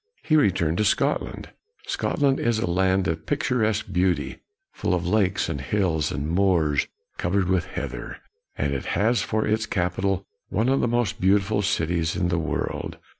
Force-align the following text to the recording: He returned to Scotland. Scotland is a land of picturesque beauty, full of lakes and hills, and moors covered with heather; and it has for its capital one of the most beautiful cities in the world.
He 0.23 0.35
returned 0.35 0.79
to 0.79 0.83
Scotland. 0.83 1.49
Scotland 1.85 2.39
is 2.39 2.57
a 2.57 2.65
land 2.65 3.07
of 3.07 3.27
picturesque 3.27 3.85
beauty, 3.93 4.39
full 4.73 4.95
of 4.95 5.07
lakes 5.07 5.47
and 5.47 5.61
hills, 5.61 6.11
and 6.11 6.27
moors 6.27 6.87
covered 7.19 7.47
with 7.47 7.65
heather; 7.65 8.17
and 8.57 8.73
it 8.73 8.85
has 8.97 9.21
for 9.21 9.45
its 9.45 9.67
capital 9.67 10.25
one 10.49 10.69
of 10.69 10.79
the 10.79 10.87
most 10.87 11.21
beautiful 11.21 11.61
cities 11.61 12.15
in 12.15 12.29
the 12.29 12.39
world. 12.39 12.97